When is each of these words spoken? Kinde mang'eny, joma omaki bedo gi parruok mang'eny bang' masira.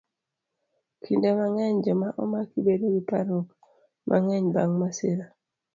Kinde 1.03 1.29
mang'eny, 1.37 1.77
joma 1.85 2.07
omaki 2.21 2.57
bedo 2.67 2.85
gi 2.93 3.01
parruok 3.09 3.47
mang'eny 4.07 4.45
bang' 4.55 4.75
masira. 4.81 5.25